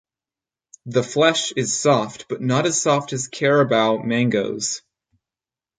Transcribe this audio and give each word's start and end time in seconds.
The 0.87 1.03
flesh 1.03 1.51
is 1.51 1.77
soft 1.77 2.25
but 2.27 2.41
not 2.41 2.65
as 2.65 2.81
soft 2.81 3.13
as 3.13 3.27
Carabao 3.27 3.97
mangoes. 4.01 4.81